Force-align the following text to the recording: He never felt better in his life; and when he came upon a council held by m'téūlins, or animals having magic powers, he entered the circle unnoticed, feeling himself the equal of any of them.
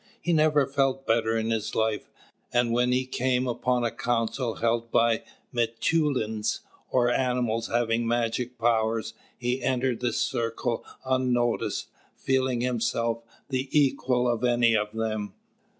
He 0.19 0.33
never 0.33 0.65
felt 0.65 1.05
better 1.05 1.37
in 1.37 1.51
his 1.51 1.75
life; 1.75 2.09
and 2.51 2.71
when 2.71 2.91
he 2.91 3.05
came 3.05 3.47
upon 3.47 3.83
a 3.83 3.91
council 3.91 4.55
held 4.55 4.89
by 4.89 5.21
m'téūlins, 5.53 6.61
or 6.89 7.11
animals 7.11 7.67
having 7.67 8.07
magic 8.07 8.57
powers, 8.57 9.13
he 9.37 9.61
entered 9.61 9.99
the 9.99 10.11
circle 10.11 10.83
unnoticed, 11.05 11.89
feeling 12.15 12.61
himself 12.61 13.21
the 13.49 13.69
equal 13.79 14.27
of 14.27 14.43
any 14.43 14.75
of 14.75 14.91
them. 14.91 15.35